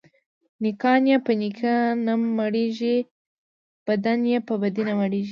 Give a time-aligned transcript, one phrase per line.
[0.63, 1.73] نيکان يې په نيکي
[2.05, 2.97] نه مړېږي،
[3.87, 5.29] بدان يې په بدي نه مړېږي.